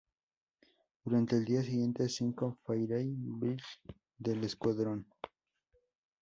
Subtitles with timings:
[1.05, 3.57] Durante el día siguiente, cinco Fairey Battle
[4.17, 5.15] del Escuadrón No.